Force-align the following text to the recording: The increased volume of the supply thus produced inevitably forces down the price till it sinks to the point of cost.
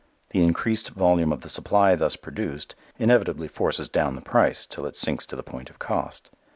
The 0.31 0.41
increased 0.41 0.89
volume 0.89 1.31
of 1.31 1.41
the 1.41 1.47
supply 1.47 1.93
thus 1.93 2.15
produced 2.15 2.73
inevitably 2.97 3.47
forces 3.47 3.87
down 3.87 4.15
the 4.15 4.21
price 4.21 4.65
till 4.65 4.87
it 4.87 4.97
sinks 4.97 5.27
to 5.27 5.35
the 5.35 5.43
point 5.43 5.69
of 5.69 5.77
cost. 5.77 6.31